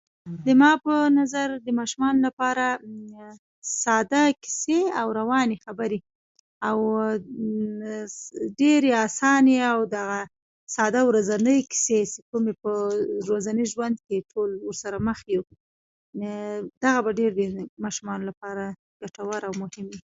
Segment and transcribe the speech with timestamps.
[0.47, 2.65] زما په نظر د ماشومانو لپاره
[3.83, 5.99] ساده کیسې او روانې خبرې
[6.67, 6.77] او
[8.59, 10.19] ډېرې آسانې او دغه
[10.75, 12.71] ساده ورځنی کیسې چې کومې په
[13.27, 15.43] ورځني ژوند کې ټول ورسره مخ یو
[16.83, 17.43] دغه به ډېرې
[17.83, 18.63] ماشومانو لپاره
[19.01, 19.99] ګټورې او مهم وي.